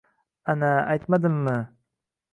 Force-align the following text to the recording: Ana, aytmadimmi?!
Ana, 0.53 0.71
aytmadimmi?! 0.95 1.57